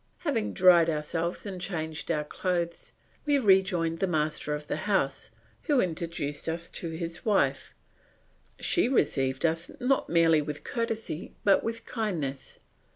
Having 0.21 0.53
dried 0.53 0.89
ourselves 0.89 1.45
and 1.45 1.61
changed 1.61 2.09
our 2.09 2.23
clothes, 2.23 2.93
we 3.27 3.37
rejoined 3.37 3.99
the 3.99 4.07
master 4.07 4.55
of 4.55 4.65
the 4.65 4.75
house, 4.89 5.29
who 5.65 5.79
introduced 5.79 6.49
us 6.49 6.69
to 6.69 6.89
his 6.89 7.23
wife; 7.23 7.75
she 8.59 8.87
received 8.87 9.45
us 9.45 9.69
not 9.79 10.09
merely 10.09 10.41
with 10.41 10.63
courtesy 10.63 11.35
but 11.43 11.63
with 11.63 11.85
kindness. 11.85 12.57